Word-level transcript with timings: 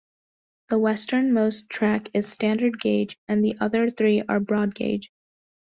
The 0.69 0.79
westernmost 0.79 1.69
track 1.69 2.09
is 2.15 2.25
standard 2.27 2.79
gauge, 2.81 3.19
and 3.27 3.43
the 3.45 3.55
other 3.59 3.91
three 3.91 4.23
are 4.27 4.39
broad 4.39 4.73
gauge. 4.73 5.11